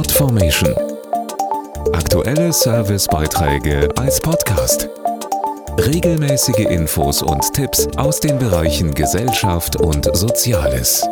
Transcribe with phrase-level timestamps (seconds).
[0.00, 0.74] Podformation.
[1.92, 4.88] Aktuelle Servicebeiträge als Podcast.
[5.76, 11.06] Regelmäßige Infos und Tipps aus den Bereichen Gesellschaft und Soziales.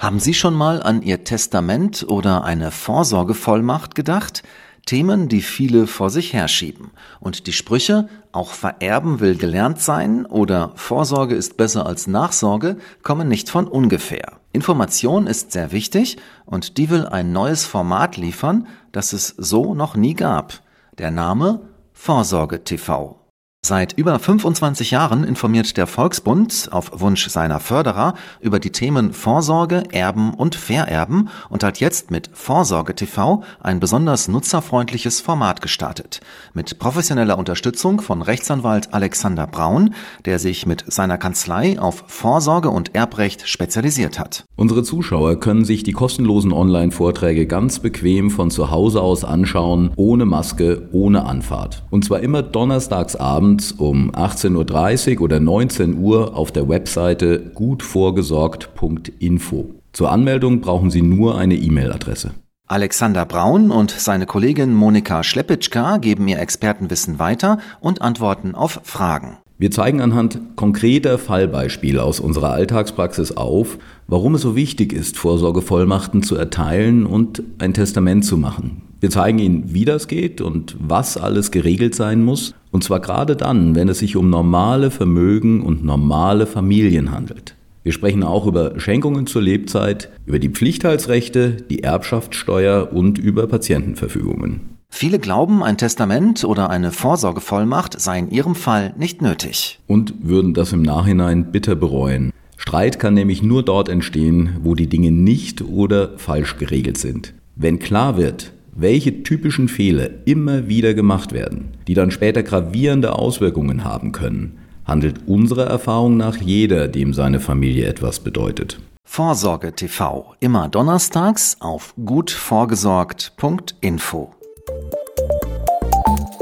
[0.00, 4.42] Haben Sie schon mal an Ihr Testament oder eine Vorsorgevollmacht gedacht?
[4.86, 6.90] Themen, die viele vor sich herschieben.
[7.20, 13.28] Und die Sprüche, auch vererben will gelernt sein oder Vorsorge ist besser als Nachsorge, kommen
[13.28, 14.40] nicht von ungefähr.
[14.52, 19.96] Information ist sehr wichtig und die will ein neues Format liefern, das es so noch
[19.96, 20.60] nie gab.
[20.98, 21.60] Der Name
[21.92, 23.23] Vorsorge TV.
[23.66, 29.84] Seit über 25 Jahren informiert der Volksbund auf Wunsch seiner Förderer über die Themen Vorsorge,
[29.90, 36.20] Erben und Vererben und hat jetzt mit Vorsorge TV ein besonders nutzerfreundliches Format gestartet.
[36.52, 39.94] Mit professioneller Unterstützung von Rechtsanwalt Alexander Braun,
[40.26, 44.44] der sich mit seiner Kanzlei auf Vorsorge und Erbrecht spezialisiert hat.
[44.56, 50.26] Unsere Zuschauer können sich die kostenlosen Online-Vorträge ganz bequem von zu Hause aus anschauen, ohne
[50.26, 51.82] Maske, ohne Anfahrt.
[51.88, 57.50] Und zwar immer donnerstags abends abends um 18.30 Uhr oder 19 Uhr auf der Webseite
[57.54, 59.70] gutvorgesorgt.info.
[59.92, 62.32] Zur Anmeldung brauchen Sie nur eine E-Mail-Adresse.
[62.66, 69.36] Alexander Braun und seine Kollegin Monika Schleppitschka geben ihr Expertenwissen weiter und antworten auf Fragen.
[69.56, 76.24] Wir zeigen anhand konkreter Fallbeispiele aus unserer Alltagspraxis auf, warum es so wichtig ist, Vorsorgevollmachten
[76.24, 78.82] zu erteilen und ein Testament zu machen.
[78.98, 83.36] Wir zeigen Ihnen, wie das geht und was alles geregelt sein muss, und zwar gerade
[83.36, 87.54] dann, wenn es sich um normale Vermögen und normale Familien handelt.
[87.84, 94.62] Wir sprechen auch über Schenkungen zur Lebzeit, über die Pflichtteilsrechte, die Erbschaftssteuer und über Patientenverfügungen.
[94.90, 99.78] Viele glauben, ein Testament oder eine Vorsorgevollmacht sei in ihrem Fall nicht nötig.
[99.86, 102.32] Und würden das im Nachhinein bitter bereuen.
[102.56, 107.34] Streit kann nämlich nur dort entstehen, wo die Dinge nicht oder falsch geregelt sind.
[107.54, 113.84] Wenn klar wird, welche typischen Fehler immer wieder gemacht werden, die dann später gravierende Auswirkungen
[113.84, 118.80] haben können, handelt unserer Erfahrung nach jeder, dem seine Familie etwas bedeutet.
[119.06, 124.34] Vorsorge TV, immer donnerstags auf gutvorgesorgt.info.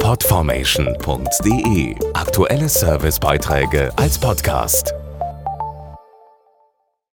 [0.01, 4.93] Podformation.de Aktuelle Servicebeiträge als Podcast.